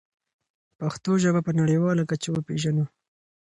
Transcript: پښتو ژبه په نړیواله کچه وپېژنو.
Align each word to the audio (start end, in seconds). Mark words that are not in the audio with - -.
پښتو 0.79 1.11
ژبه 1.23 1.41
په 1.47 1.51
نړیواله 1.59 2.03
کچه 2.11 2.29
وپېژنو. 2.31 2.85